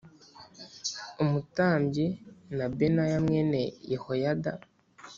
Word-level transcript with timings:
umutambyi 1.23 2.05
na 2.57 2.65
Benaya 2.77 3.17
mwene 3.25 3.61
Yehoyada 3.91 4.51